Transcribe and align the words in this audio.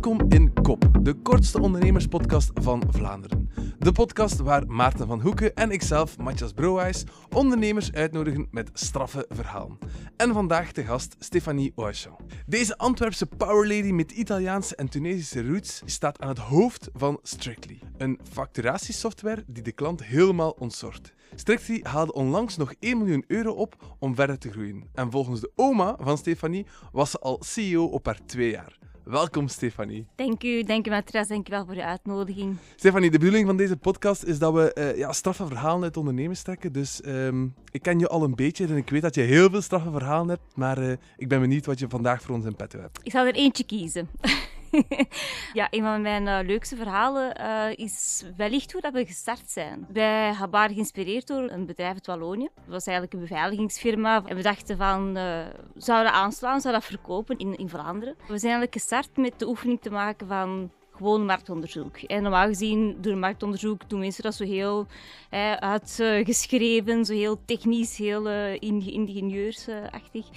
Welkom 0.00 0.32
in 0.32 0.52
Kop, 0.52 0.88
de 1.02 1.14
kortste 1.14 1.60
ondernemerspodcast 1.60 2.50
van 2.54 2.82
Vlaanderen. 2.90 3.50
De 3.78 3.92
podcast 3.92 4.38
waar 4.38 4.66
Maarten 4.66 5.06
van 5.06 5.20
Hoeken 5.20 5.54
en 5.54 5.70
ikzelf, 5.70 6.18
Matthias 6.18 6.52
Brouwijs, 6.52 7.04
ondernemers 7.34 7.92
uitnodigen 7.92 8.48
met 8.50 8.70
straffe 8.72 9.26
verhalen. 9.28 9.78
En 10.16 10.32
vandaag 10.32 10.72
de 10.72 10.84
gast 10.84 11.16
Stefanie 11.18 11.72
Oachan. 11.74 12.16
Deze 12.46 12.76
Antwerpse 12.76 13.26
powerlady 13.26 13.90
met 13.90 14.10
Italiaanse 14.10 14.76
en 14.76 14.88
Tunesische 14.88 15.46
roots 15.46 15.82
staat 15.84 16.20
aan 16.20 16.28
het 16.28 16.38
hoofd 16.38 16.88
van 16.92 17.18
Strictly, 17.22 17.78
een 17.96 18.20
facturatiesoftware 18.30 19.44
die 19.46 19.62
de 19.62 19.72
klant 19.72 20.04
helemaal 20.04 20.50
ontzorgt. 20.58 21.12
Strictly 21.34 21.80
haalde 21.82 22.12
onlangs 22.12 22.56
nog 22.56 22.72
1 22.80 22.98
miljoen 22.98 23.24
euro 23.26 23.52
op 23.52 23.96
om 23.98 24.14
verder 24.14 24.38
te 24.38 24.50
groeien. 24.50 24.84
En 24.94 25.10
volgens 25.10 25.40
de 25.40 25.50
oma 25.54 25.96
van 26.00 26.18
Stefanie 26.18 26.66
was 26.92 27.10
ze 27.10 27.18
al 27.18 27.42
CEO 27.44 27.84
op 27.84 28.06
haar 28.06 28.20
twee 28.26 28.50
jaar. 28.50 28.77
Welkom, 29.08 29.48
Stefanie. 29.48 30.06
Dank 30.14 30.42
u, 30.42 30.62
dank 30.62 30.86
u 30.86 30.90
Matras, 30.90 31.28
dank 31.28 31.48
u 31.48 31.50
wel 31.50 31.66
voor 31.66 31.74
de 31.74 31.84
uitnodiging. 31.84 32.56
Stefanie, 32.76 33.10
de 33.10 33.18
bedoeling 33.18 33.46
van 33.46 33.56
deze 33.56 33.76
podcast 33.76 34.22
is 34.22 34.38
dat 34.38 34.52
we 34.52 34.76
uh, 34.78 34.98
ja, 34.98 35.12
straffe 35.12 35.46
verhalen 35.46 35.82
uit 35.82 35.96
ondernemers 35.96 36.42
trekken. 36.42 36.72
Dus 36.72 37.00
um, 37.06 37.54
ik 37.70 37.82
ken 37.82 37.98
je 37.98 38.08
al 38.08 38.22
een 38.22 38.34
beetje 38.34 38.66
en 38.66 38.76
ik 38.76 38.90
weet 38.90 39.02
dat 39.02 39.14
je 39.14 39.20
heel 39.20 39.50
veel 39.50 39.62
straffe 39.62 39.90
verhalen 39.90 40.28
hebt. 40.28 40.42
Maar 40.54 40.82
uh, 40.82 40.92
ik 41.16 41.28
ben 41.28 41.40
benieuwd 41.40 41.66
wat 41.66 41.78
je 41.78 41.88
vandaag 41.88 42.22
voor 42.22 42.34
ons 42.34 42.44
in 42.44 42.56
petto 42.56 42.80
hebt. 42.80 43.00
Ik 43.02 43.10
zal 43.10 43.26
er 43.26 43.34
eentje 43.34 43.64
kiezen. 43.64 44.08
ja, 45.52 45.66
een 45.70 45.82
van 45.82 46.02
mijn 46.02 46.26
uh, 46.26 46.38
leukste 46.42 46.76
verhalen 46.76 47.40
uh, 47.40 47.64
is 47.74 48.24
wellicht 48.36 48.72
hoe 48.72 48.80
dat 48.80 48.92
we 48.92 49.06
gestart 49.06 49.50
zijn. 49.50 49.86
Wij 49.92 50.34
waren 50.50 50.74
geïnspireerd 50.74 51.26
door 51.26 51.50
een 51.50 51.66
bedrijf 51.66 51.92
uit 51.92 52.06
Wallonië. 52.06 52.48
Dat 52.54 52.64
was 52.66 52.86
eigenlijk 52.86 53.16
een 53.16 53.28
beveiligingsfirma. 53.28 54.22
En 54.24 54.36
we 54.36 54.42
dachten 54.42 54.76
van, 54.76 55.16
uh, 55.16 55.46
zouden 55.76 56.12
aanslaan, 56.12 56.60
zouden 56.60 56.82
dat 56.82 56.90
verkopen 56.90 57.38
in, 57.38 57.56
in 57.56 57.68
Vlaanderen. 57.68 58.14
We 58.14 58.24
zijn 58.38 58.52
eigenlijk 58.52 58.72
gestart 58.72 59.16
met 59.16 59.38
de 59.38 59.48
oefening 59.48 59.80
te 59.80 59.90
maken 59.90 60.26
van 60.26 60.70
gewoon 60.98 61.24
marktonderzoek. 61.24 61.96
En 61.96 62.22
normaal 62.22 62.46
gezien, 62.46 62.96
door 63.00 63.16
marktonderzoek 63.16 63.88
doen 63.88 63.98
mensen 63.98 64.22
dat 64.22 64.34
zo 64.34 64.44
heel 64.44 64.86
hè, 65.28 65.60
uitgeschreven, 65.60 67.04
zo 67.04 67.12
heel 67.12 67.38
technisch, 67.44 67.96
heel 67.96 68.30
uh, 68.30 68.60
ingenieursachtig. 68.60 70.26
Uh, 70.26 70.32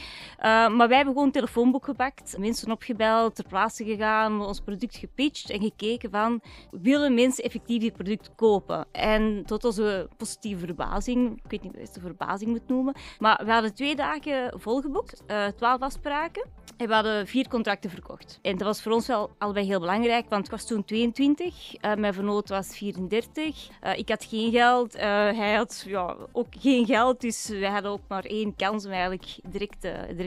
maar 0.69 0.87
wij 0.87 0.95
hebben 0.95 1.13
gewoon 1.13 1.25
een 1.25 1.31
telefoonboek 1.31 1.85
gepakt, 1.85 2.37
mensen 2.37 2.71
opgebeld, 2.71 3.35
ter 3.35 3.47
plaatse 3.47 3.83
gegaan, 3.83 4.45
ons 4.45 4.59
product 4.59 4.95
gepitcht 4.95 5.49
en 5.49 5.61
gekeken 5.61 6.09
van, 6.09 6.41
willen 6.71 7.13
mensen 7.13 7.43
effectief 7.43 7.81
dit 7.81 7.93
product 7.93 8.31
kopen? 8.35 8.85
En 8.91 9.43
tot 9.45 9.65
onze 9.65 10.09
positieve 10.17 10.65
verbazing, 10.65 11.41
ik 11.43 11.51
weet 11.51 11.63
niet 11.63 11.73
of 11.73 11.79
het 11.79 11.97
verbazing 12.01 12.51
moet 12.51 12.67
noemen, 12.67 12.93
maar 13.19 13.41
we 13.45 13.51
hadden 13.51 13.73
twee 13.73 13.95
dagen 13.95 14.59
volgeboekt, 14.59 15.23
uh, 15.27 15.47
twaalf 15.47 15.81
afspraken. 15.81 16.59
En 16.77 16.87
we 16.87 16.93
hadden 16.93 17.27
vier 17.27 17.47
contracten 17.47 17.89
verkocht. 17.89 18.39
En 18.41 18.57
dat 18.57 18.67
was 18.67 18.81
voor 18.81 18.91
ons 18.91 19.07
wel 19.07 19.29
allebei 19.37 19.65
heel 19.65 19.79
belangrijk, 19.79 20.29
want 20.29 20.49
was 20.51 20.65
toen 20.65 20.85
22, 20.85 21.75
uh, 21.75 21.95
mijn 21.95 22.13
vernoot 22.13 22.49
was 22.49 22.77
34. 22.77 23.69
Uh, 23.83 23.97
ik 23.97 24.09
had 24.09 24.23
geen 24.23 24.51
geld, 24.51 24.95
uh, 24.95 25.01
hij 25.01 25.53
had 25.53 25.83
ja, 25.87 26.15
ook 26.31 26.47
geen 26.59 26.85
geld, 26.85 27.21
dus 27.21 27.47
we 27.47 27.67
hadden 27.67 27.91
ook 27.91 28.01
maar 28.07 28.25
één 28.25 28.55
kans 28.55 28.85
om 28.85 28.91
eigenlijk 28.91 29.25
direct, 29.43 29.81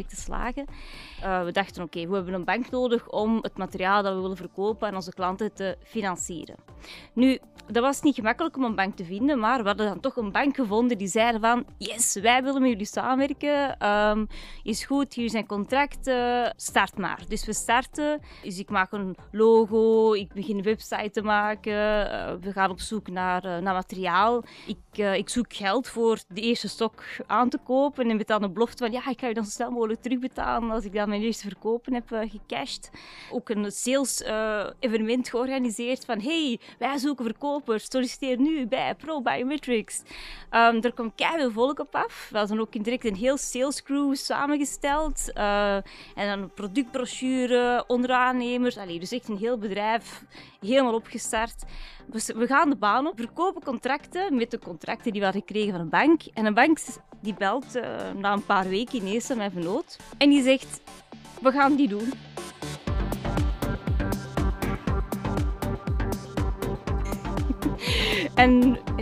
te 0.08 0.16
slagen. 0.16 0.66
we 1.44 1.50
dachten, 1.52 1.82
oké, 1.82 2.08
we 2.08 2.14
hebben 2.14 2.34
een 2.34 2.44
bank 2.44 2.70
nodig 2.70 3.08
om 3.08 3.38
het 3.40 3.56
materiaal 3.56 4.02
dat 4.02 4.14
we 4.14 4.20
willen 4.20 4.36
verkopen 4.36 4.88
aan 4.88 4.94
onze 4.94 5.12
klanten 5.12 5.52
te 5.52 5.76
financieren. 5.82 6.56
Nu, 7.12 7.38
dat 7.66 7.82
was 7.82 8.02
niet 8.02 8.14
gemakkelijk 8.14 8.56
om 8.56 8.64
een 8.64 8.74
bank 8.74 8.96
te 8.96 9.04
vinden, 9.04 9.38
maar 9.38 9.60
we 9.60 9.66
hadden 9.66 9.86
dan 9.86 10.00
toch 10.00 10.16
een 10.16 10.32
bank 10.32 10.56
gevonden 10.56 10.98
die 10.98 11.08
zeiden 11.08 11.40
van, 11.40 11.64
yes, 11.78 12.14
wij 12.14 12.42
willen 12.42 12.60
met 12.60 12.70
jullie 12.70 12.86
samenwerken, 12.86 13.88
um, 13.88 14.26
is 14.62 14.84
goed, 14.84 15.14
hier 15.14 15.30
zijn 15.30 15.46
contracten, 15.46 16.54
start 16.56 16.98
maar. 16.98 17.22
Dus 17.28 17.46
we 17.46 17.52
starten, 17.52 18.20
dus 18.42 18.58
ik 18.58 18.70
maak 18.70 18.92
een 18.92 19.16
logo, 19.30 20.12
ik 20.12 20.32
begin 20.32 20.56
een 20.56 20.62
website 20.62 21.10
te 21.10 21.22
maken. 21.22 21.72
Uh, 21.72 22.32
we 22.40 22.52
gaan 22.52 22.70
op 22.70 22.80
zoek 22.80 23.08
naar, 23.08 23.44
uh, 23.44 23.58
naar 23.58 23.74
materiaal. 23.74 24.42
Ik, 24.66 24.98
uh, 24.98 25.14
ik 25.14 25.28
zoek 25.28 25.52
geld 25.54 25.88
voor 25.88 26.18
de 26.28 26.40
eerste 26.40 26.68
stok 26.68 27.02
aan 27.26 27.48
te 27.48 27.58
kopen. 27.64 28.10
En 28.10 28.16
met 28.16 28.26
dan 28.26 28.42
een 28.42 28.52
belofte 28.52 28.84
van 28.84 28.92
ja, 28.92 29.08
ik 29.08 29.20
ga 29.20 29.26
je 29.26 29.34
dan 29.34 29.44
zo 29.44 29.50
snel 29.50 29.70
mogelijk 29.70 30.02
terugbetalen 30.02 30.70
als 30.70 30.84
ik 30.84 30.92
dan 30.92 31.08
mijn 31.08 31.22
eerste 31.22 31.48
verkopen 31.48 31.94
heb 31.94 32.08
gecashed. 32.08 32.90
Ook 33.30 33.48
een 33.48 33.72
sales 33.72 34.22
evenement 34.78 35.28
georganiseerd 35.28 36.04
van 36.04 36.20
hey, 36.20 36.60
wij 36.78 36.98
zoeken 36.98 37.24
verkopers. 37.54 37.86
Solliciteer 37.88 38.38
nu 38.38 38.66
bij 38.66 38.94
Pro 38.94 39.22
Biometrics. 39.22 40.02
Um, 40.50 40.82
er 40.82 40.92
komt 40.92 41.12
keihard 41.14 41.52
volk 41.52 41.78
op 41.78 41.94
af. 41.94 42.28
We 42.30 42.38
hadden 42.38 42.60
ook 42.60 42.72
direct 42.72 43.04
een 43.04 43.14
heel 43.14 43.36
sales 43.36 43.82
crew 43.82 44.14
samengesteld. 44.14 45.32
en 45.34 45.82
dan 46.14 46.50
productbrochure, 46.54 47.84
onderaannemers. 47.86 48.78
Allee, 48.78 48.98
dus 48.98 49.12
echt 49.12 49.28
een 49.28 49.36
heel 49.36 49.58
bedrijf 49.58 50.22
helemaal 50.60 50.94
opgestart. 50.94 51.64
Dus 52.06 52.26
we 52.26 52.46
gaan 52.46 52.70
de 52.70 52.76
baan 52.76 53.06
op, 53.06 53.18
verkopen 53.18 53.62
contracten 53.62 54.36
met 54.36 54.50
de 54.50 54.58
contracten 54.58 55.10
die 55.12 55.20
we 55.20 55.26
hadden 55.26 55.44
gekregen 55.46 55.72
van 55.72 55.80
een 55.80 55.88
bank. 55.88 56.22
En 56.34 56.46
een 56.46 56.54
bank 56.54 56.78
die 57.20 57.34
belt 57.34 57.76
uh, 57.76 57.82
na 58.16 58.32
een 58.32 58.44
paar 58.44 58.68
weken 58.68 58.98
ineens 58.98 59.30
aan 59.30 59.36
mijn 59.36 59.50
vernoot. 59.50 59.96
En 60.18 60.30
die 60.30 60.42
zegt, 60.42 60.80
we 61.40 61.50
gaan 61.50 61.74
die 61.74 61.88
doen. 61.88 62.12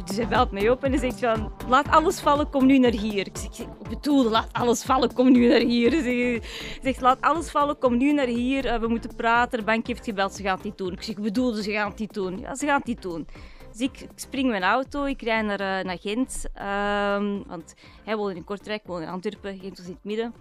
Dus 0.04 0.16
hij 0.16 0.28
belt 0.28 0.50
mij 0.50 0.70
op 0.70 0.84
en 0.84 0.90
hij 0.90 1.00
zegt 1.00 1.18
van, 1.18 1.52
laat 1.68 1.88
alles 1.88 2.20
vallen, 2.20 2.50
kom 2.50 2.66
nu 2.66 2.78
naar 2.78 2.92
hier. 2.92 3.26
Ik 3.26 3.36
zeg, 3.36 3.66
ik 3.66 3.88
bedoel, 3.88 4.30
laat 4.30 4.52
alles 4.52 4.82
vallen, 4.82 5.12
kom 5.12 5.32
nu 5.32 5.48
naar 5.48 5.60
hier. 5.60 5.90
Hij 5.90 6.42
zegt, 6.82 7.00
laat 7.00 7.20
alles 7.20 7.50
vallen, 7.50 7.78
kom 7.78 7.96
nu 7.96 8.12
naar 8.12 8.26
hier. 8.26 8.64
Uh, 8.64 8.78
we 8.78 8.88
moeten 8.88 9.14
praten, 9.16 9.58
de 9.58 9.64
bank 9.64 9.86
heeft 9.86 10.04
gebeld, 10.04 10.34
ze 10.34 10.42
gaan 10.42 10.54
het 10.54 10.64
niet 10.64 10.78
doen. 10.78 10.92
Ik 10.92 11.02
zeg, 11.02 11.16
ik 11.16 11.22
bedoel, 11.22 11.52
ze 11.52 11.72
gaan 11.72 11.90
het 11.90 11.98
niet 11.98 12.14
doen. 12.14 12.38
Ja, 12.38 12.54
ze 12.54 12.66
gaan 12.66 12.78
het 12.78 12.86
niet 12.86 13.02
doen. 13.02 13.26
Dus 13.72 13.80
ik, 13.80 14.06
spring 14.14 14.48
mijn 14.48 14.62
auto, 14.62 15.04
ik 15.04 15.22
rij 15.22 15.42
naar, 15.42 15.84
naar 15.84 15.98
Gent. 16.00 16.44
Uh, 16.56 17.46
want 17.46 17.74
hij 18.04 18.16
woont 18.16 18.36
in 18.36 18.44
Kortrijk, 18.44 18.80
ik 18.80 18.86
woon 18.86 19.02
in 19.02 19.08
Antwerpen, 19.08 19.58
Gent 19.58 19.78
was 19.78 19.86
in 19.86 19.92
het 19.92 20.04
midden. 20.04 20.34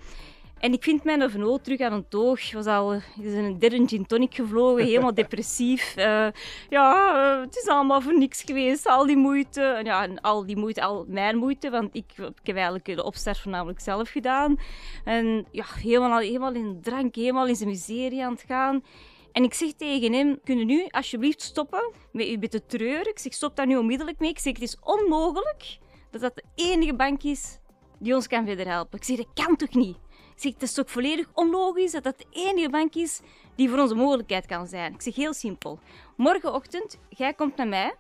En 0.62 0.74
ik 0.74 0.84
vind 0.84 1.04
mijn 1.04 1.30
vernoot 1.30 1.64
terug 1.64 1.80
aan 1.80 1.94
het 1.94 2.10
toog. 2.10 2.52
was 2.52 2.66
al 2.66 2.94
is 3.22 3.34
een 3.34 3.60
derde 3.60 3.88
gin 3.88 4.06
tonic 4.06 4.36
gevlogen, 4.36 4.86
helemaal 4.86 5.14
depressief. 5.14 5.98
Uh, 5.98 6.28
ja, 6.70 7.14
uh, 7.36 7.42
het 7.42 7.56
is 7.56 7.68
allemaal 7.68 8.02
voor 8.02 8.18
niks 8.18 8.42
geweest, 8.42 8.88
al 8.88 9.06
die 9.06 9.18
moeite. 9.18 9.80
Ja, 9.84 10.08
al 10.22 10.46
die 10.46 10.58
moeite, 10.58 10.82
al 10.82 11.06
mijn 11.08 11.38
moeite, 11.38 11.70
want 11.70 11.96
ik, 11.96 12.12
ik 12.18 12.34
heb 12.44 12.56
eigenlijk 12.56 12.86
de 12.86 13.04
opstart 13.04 13.40
voornamelijk 13.40 13.80
zelf 13.80 14.10
gedaan. 14.10 14.60
En 15.04 15.46
ja, 15.52 15.66
helemaal, 15.76 16.20
helemaal 16.20 16.54
in 16.54 16.80
drank, 16.82 17.16
helemaal 17.16 17.48
in 17.48 17.56
zijn 17.56 17.70
miserie 17.70 18.26
aan 18.26 18.34
het 18.34 18.44
gaan. 18.48 18.84
En 19.32 19.44
ik 19.44 19.54
zeg 19.54 19.74
tegen 19.74 20.14
hem, 20.14 20.40
kunnen 20.44 20.66
nu 20.66 20.88
alsjeblieft 20.90 21.42
stoppen 21.42 21.92
met 22.12 22.28
u 22.28 22.48
te 22.48 22.66
treuren? 22.66 23.10
Ik 23.10 23.20
zeg, 23.20 23.34
stop 23.34 23.56
daar 23.56 23.68
nu 23.68 23.78
onmiddellijk 23.78 24.20
mee. 24.20 24.30
Ik 24.30 24.40
zeg, 24.40 24.54
het 24.54 24.62
is 24.62 24.78
onmogelijk 24.82 25.78
dat 26.12 26.22
dat 26.22 26.36
de 26.36 26.44
enige 26.56 26.96
bank 26.96 27.24
is 27.24 27.60
die 28.00 28.16
ons 28.16 28.28
kan 28.28 28.46
verder 28.46 28.68
helpen. 28.68 28.98
Ik 28.98 29.04
zeg, 29.04 29.18
dat 29.18 29.28
kan 29.34 29.56
toch 29.56 29.74
niet? 29.74 29.98
Zeg, 30.42 30.54
het 30.54 30.62
is 30.62 30.74
toch 30.74 30.92
volledig 30.92 31.28
onlogisch 31.34 31.92
dat 31.92 32.04
dat 32.04 32.18
de 32.18 32.26
enige 32.30 32.70
bank 32.70 32.96
is 32.96 33.22
die 33.56 33.70
voor 33.70 33.80
onze 33.80 33.96
mogelijkheid 33.96 34.46
kan 34.46 34.68
zijn. 34.68 34.94
Ik 34.94 35.02
zeg 35.02 35.16
heel 35.16 35.34
simpel. 35.34 35.80
Morgenochtend, 36.16 36.98
jij 37.10 37.34
komt 37.34 37.56
naar 37.56 37.68
mij 37.68 37.94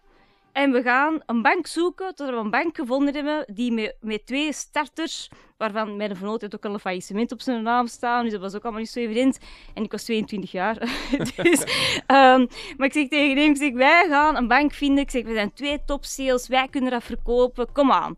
en 0.52 0.72
we 0.72 0.81
gaan 0.81 1.22
een 1.25 1.41
bank 1.41 1.68
zoeken 1.68 2.16
tot 2.16 2.29
we 2.29 2.35
een 2.35 2.50
bank 2.50 2.75
gevonden 2.75 3.13
hebben 3.13 3.46
die 3.53 3.72
met, 3.72 3.96
met 4.00 4.25
twee 4.25 4.53
starters, 4.53 5.29
waarvan 5.57 5.96
mijn 5.96 6.16
vernoot 6.16 6.41
heeft 6.41 6.56
ook 6.56 6.66
al 6.66 6.74
een 6.74 6.79
faillissement 6.79 7.31
op 7.31 7.41
zijn 7.41 7.63
naam 7.63 7.88
staan, 7.88 8.24
dus 8.24 8.31
dat 8.31 8.41
was 8.41 8.56
ook 8.56 8.63
allemaal 8.63 8.79
niet 8.79 8.90
zo 8.90 9.00
evident. 9.00 9.40
En 9.73 9.84
ik 9.84 9.91
was 9.91 10.03
22 10.03 10.52
jaar. 10.52 10.78
dus, 11.35 11.62
um, 12.08 12.47
maar 12.78 12.88
ik 12.88 12.94
zeg 12.94 13.08
tegen 13.08 13.38
hem, 13.38 13.50
ik 13.52 13.58
zeg, 13.58 13.73
wij 13.73 14.08
gaan 14.09 14.35
een 14.35 14.47
bank 14.47 14.73
vinden. 14.73 15.03
Ik 15.03 15.12
zeg, 15.12 15.23
we 15.23 15.34
zijn 15.34 15.53
twee 15.53 15.84
top 15.85 16.06
sales, 16.06 16.47
wij 16.47 16.68
kunnen 16.68 16.91
dat 16.91 17.03
verkopen, 17.03 17.72
kom 17.72 17.91
aan. 17.91 18.16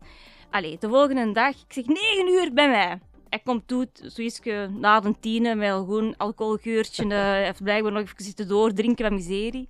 Allee, 0.50 0.76
de 0.78 0.88
volgende 0.88 1.32
dag, 1.32 1.50
ik 1.50 1.72
zeg 1.72 1.86
9 1.86 2.28
uur 2.28 2.52
bij 2.52 2.68
mij 2.68 2.98
hij 3.28 3.40
komt 3.44 3.68
toe, 3.68 3.88
zoiets 3.92 4.40
na 4.70 5.00
de 5.00 5.14
tienen, 5.20 5.58
met 5.58 5.70
gewoon 5.70 6.16
alcoholgeurtje. 6.16 7.04
Uh, 7.04 7.10
hij 7.34 7.44
heeft 7.44 7.62
blijkbaar 7.62 7.92
nog 7.92 8.02
even 8.02 8.24
zitten 8.24 8.48
doordrinken 8.48 9.04
van 9.04 9.14
miserie. 9.14 9.66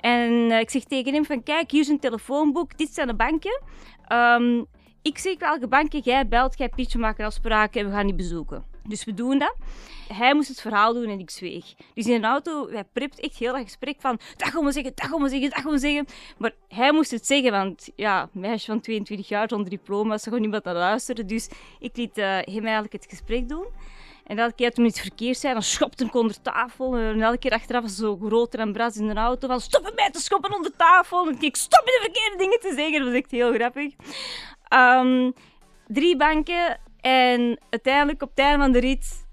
En 0.00 0.32
uh, 0.32 0.60
ik 0.60 0.70
zeg 0.70 0.84
tegen 0.84 1.14
hem 1.14 1.24
van, 1.24 1.42
kijk, 1.42 1.70
hier 1.70 1.80
is 1.80 1.88
een 1.88 1.98
telefoonboek, 1.98 2.78
dit 2.78 2.94
zijn 2.94 3.06
de 3.06 3.14
banken. 3.14 3.62
Um, 4.12 4.66
ik 5.04 5.18
zeg 5.18 5.38
welke 5.38 5.68
banken, 5.68 6.00
jij 6.00 6.28
belt, 6.28 6.58
jij 6.58 6.68
pitchen, 6.68 7.00
maken 7.00 7.24
afspraken 7.24 7.80
en 7.80 7.86
we 7.86 7.92
gaan 7.92 8.06
die 8.06 8.14
bezoeken. 8.14 8.64
Dus 8.88 9.04
we 9.04 9.14
doen 9.14 9.38
dat. 9.38 9.54
Hij 10.12 10.34
moest 10.34 10.48
het 10.48 10.60
verhaal 10.60 10.92
doen 10.92 11.08
en 11.08 11.18
ik 11.18 11.30
zweeg. 11.30 11.74
Dus 11.94 12.06
in 12.06 12.20
de 12.20 12.26
auto, 12.26 12.70
wij 12.70 12.84
prept 12.92 13.20
echt 13.20 13.36
heel 13.36 13.52
dat 13.52 13.62
gesprek 13.62 13.96
van 13.98 14.18
dat 14.36 14.48
gaan 14.48 14.64
we 14.64 14.72
zeggen, 14.72 14.92
dat 14.94 15.06
gaan 15.06 15.22
we 15.22 15.28
zeggen, 15.28 15.50
dat 15.50 15.58
gaan 15.58 15.72
we 15.72 15.78
zeggen. 15.78 16.06
Maar 16.38 16.52
hij 16.68 16.92
moest 16.92 17.10
het 17.10 17.26
zeggen, 17.26 17.50
want 17.50 17.88
ja, 17.96 18.28
meisje 18.32 18.66
van 18.66 18.80
22 18.80 19.28
jaar 19.28 19.48
zonder 19.48 19.70
diploma, 19.70 20.18
ze 20.18 20.24
gewoon 20.24 20.40
niemand 20.40 20.64
naar 20.64 20.74
luisteren. 20.74 21.26
Dus 21.26 21.48
ik 21.78 21.96
liet 21.96 22.18
uh, 22.18 22.24
hem 22.24 22.64
eigenlijk 22.64 22.92
het 22.92 23.06
gesprek 23.08 23.48
doen. 23.48 23.66
En 24.24 24.38
elke 24.38 24.54
keer 24.54 24.72
toen 24.72 24.84
iets 24.84 25.00
verkeerd 25.00 25.38
zei, 25.38 25.52
dan 25.52 25.62
schopte 25.62 26.04
ik 26.04 26.14
onder 26.14 26.42
tafel. 26.42 26.96
En 26.96 27.22
elke 27.22 27.38
keer 27.38 27.52
achteraf 27.52 27.90
zo 27.90 28.16
groter 28.16 28.60
en 28.60 28.72
bras 28.72 28.96
in 28.96 29.08
de 29.08 29.14
auto 29.14 29.48
van 29.48 29.60
stop 29.60 29.82
met 29.82 29.94
mij 29.94 30.10
te 30.10 30.20
schoppen 30.20 30.54
onder 30.54 30.76
tafel. 30.76 31.28
En 31.28 31.36
ik 31.40 31.56
stop 31.56 31.84
met 31.84 31.94
de 31.94 32.00
verkeerde 32.00 32.36
dingen 32.36 32.60
te 32.60 32.72
zeggen. 32.76 32.98
Dat 32.98 33.08
was 33.08 33.16
echt 33.16 33.30
heel 33.30 33.52
grappig. 33.52 33.94
Um, 34.74 35.32
drie 35.86 36.16
banken 36.16 36.80
en 37.00 37.58
uiteindelijk 37.70 38.22
op 38.22 38.28
het 38.28 38.38
einde 38.38 38.62
van 38.62 38.72
de 38.72 38.80
rit 38.80 39.26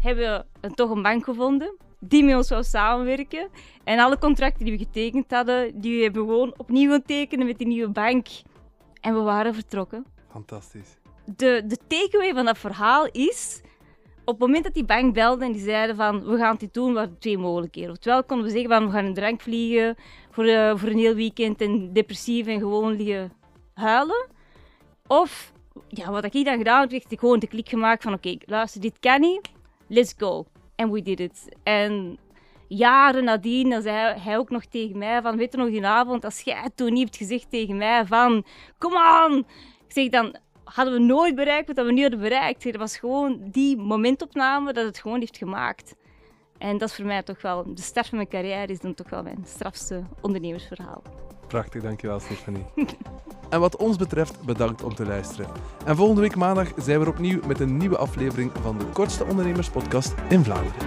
hebben 0.00 0.24
we 0.24 0.44
een, 0.60 0.74
toch 0.74 0.90
een 0.90 1.02
bank 1.02 1.24
gevonden. 1.24 1.76
die 2.00 2.24
met 2.24 2.36
ons 2.36 2.48
wou 2.48 2.62
samenwerken. 2.62 3.48
En 3.84 3.98
alle 3.98 4.18
contracten 4.18 4.64
die 4.64 4.78
we 4.78 4.84
getekend 4.84 5.30
hadden, 5.30 5.80
die 5.80 6.02
hebben 6.02 6.22
we 6.22 6.28
gewoon 6.28 6.54
opnieuw 6.56 6.98
tekenen 7.06 7.46
met 7.46 7.58
die 7.58 7.66
nieuwe 7.66 7.90
bank. 7.90 8.26
En 9.00 9.14
we 9.14 9.20
waren 9.20 9.54
vertrokken. 9.54 10.06
Fantastisch. 10.30 10.96
De, 11.36 11.62
de 11.66 11.78
takeaway 11.86 12.34
van 12.34 12.44
dat 12.44 12.58
verhaal 12.58 13.06
is, 13.06 13.60
op 14.24 14.34
het 14.34 14.38
moment 14.38 14.64
dat 14.64 14.74
die 14.74 14.84
bank 14.84 15.14
belde 15.14 15.44
en 15.44 15.52
die 15.52 15.62
zeiden 15.62 15.96
van 15.96 16.24
we 16.24 16.36
gaan 16.36 16.56
dit 16.56 16.74
doen, 16.74 16.92
waren 16.92 17.18
twee 17.18 17.38
mogelijkheden. 17.38 17.90
Oftewel 17.90 18.24
konden 18.24 18.46
we 18.46 18.52
zeggen 18.52 18.70
van 18.70 18.86
we 18.86 18.92
gaan 18.92 19.04
een 19.04 19.14
drank 19.14 19.40
vliegen 19.40 19.96
voor, 20.30 20.44
eh, 20.44 20.76
voor 20.76 20.88
een 20.88 20.98
heel 20.98 21.14
weekend 21.14 21.60
en 21.60 21.92
depressief 21.92 22.46
en 22.46 22.58
gewoon 22.58 22.96
liggen 22.96 23.37
huilen. 23.78 24.26
Of, 25.06 25.52
ja, 25.88 26.10
wat 26.10 26.24
ik 26.24 26.44
dan 26.44 26.58
gedaan 26.58 26.80
heb, 26.80 26.90
heb 26.90 27.04
ik 27.08 27.18
gewoon 27.18 27.38
de 27.38 27.46
klik 27.46 27.68
gemaakt 27.68 28.02
van 28.02 28.12
oké, 28.12 28.36
luister, 28.44 28.80
dit 28.80 28.98
kan 29.00 29.20
niet, 29.20 29.50
let's 29.86 30.14
go. 30.16 30.46
And 30.76 30.92
we 30.92 31.02
did 31.02 31.20
it. 31.20 31.56
En 31.62 32.18
jaren 32.68 33.24
nadien, 33.24 33.70
dan 33.70 33.82
zei 33.82 34.18
hij 34.18 34.38
ook 34.38 34.50
nog 34.50 34.64
tegen 34.64 34.98
mij 34.98 35.22
van, 35.22 35.36
weet 35.36 35.52
je 35.52 35.58
nog 35.58 35.68
die 35.68 35.86
avond, 35.86 36.24
als 36.24 36.40
jij 36.40 36.70
toen 36.74 36.92
niet 36.92 37.04
hebt 37.04 37.16
gezegd 37.16 37.50
tegen 37.50 37.76
mij 37.76 38.06
van, 38.06 38.44
come 38.78 39.26
on! 39.26 39.38
Ik 39.86 39.94
zeg 39.94 40.08
dan, 40.08 40.36
hadden 40.64 40.94
we 40.94 41.00
nooit 41.00 41.34
bereikt 41.34 41.66
wat 41.66 41.86
we 41.86 41.92
nu 41.92 42.00
hadden 42.00 42.20
bereikt. 42.20 42.64
Het 42.64 42.76
was 42.76 42.98
gewoon 42.98 43.40
die 43.50 43.76
momentopname 43.76 44.72
dat 44.72 44.84
het 44.84 44.98
gewoon 44.98 45.18
heeft 45.18 45.36
gemaakt. 45.36 45.94
En 46.58 46.78
dat 46.78 46.88
is 46.88 46.94
voor 46.94 47.04
mij 47.04 47.22
toch 47.22 47.42
wel, 47.42 47.74
de 47.74 47.82
start 47.82 48.06
van 48.06 48.16
mijn 48.16 48.28
carrière 48.28 48.72
is 48.72 48.80
dan 48.80 48.94
toch 48.94 49.10
wel 49.10 49.22
mijn 49.22 49.44
strafste 49.44 50.04
ondernemersverhaal. 50.20 51.02
Prachtig, 51.48 51.82
dankjewel 51.82 52.20
Stefanie. 52.20 52.64
en 53.50 53.60
wat 53.60 53.76
ons 53.76 53.96
betreft, 53.96 54.42
bedankt 54.42 54.82
om 54.82 54.94
te 54.94 55.06
luisteren. 55.06 55.50
En 55.84 55.96
volgende 55.96 56.20
week 56.20 56.36
maandag 56.36 56.68
zijn 56.76 57.00
we 57.00 57.08
opnieuw 57.08 57.40
met 57.46 57.60
een 57.60 57.76
nieuwe 57.76 57.96
aflevering 57.96 58.52
van 58.60 58.78
de 58.78 58.84
kortste 58.84 59.24
ondernemerspodcast 59.24 60.14
in 60.28 60.44
Vlaanderen. 60.44 60.86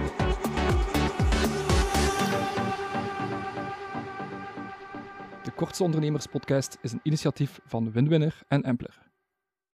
De 5.42 5.50
Kortste 5.54 5.84
Ondernemerspodcast 5.84 6.78
is 6.80 6.92
een 6.92 7.00
initiatief 7.02 7.60
van 7.64 7.92
Winwinner 7.92 8.42
en 8.48 8.62
Empler. 8.62 9.01